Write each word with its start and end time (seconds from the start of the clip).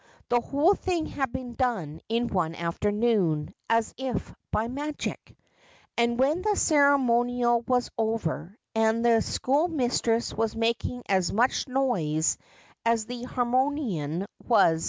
The 0.29 0.41
whole 0.41 0.73
thing 0.73 1.05
had 1.05 1.31
been 1.31 1.53
done 1.53 2.01
in 2.09 2.27
one 2.29 2.55
afternoon, 2.55 3.53
is 3.71 3.93
if 3.99 4.33
by 4.49 4.67
magic. 4.67 5.37
And 5.95 6.17
when 6.17 6.41
the 6.41 6.55
ceremonial 6.55 7.61
was 7.67 7.91
over, 7.99 8.57
and 8.73 9.05
the 9.05 9.21
schoolmistress 9.21 10.33
was 10.33 10.55
making 10.55 11.03
as 11.07 11.31
much 11.31 11.67
noise 11.67 12.39
as 12.83 13.05
the 13.05 13.21
harmonium 13.25 14.25
was 14.39 14.49
356 14.49 14.49
Just 14.49 14.59
as 14.59 14.59
I 14.59 14.69
Am. 14.69 14.79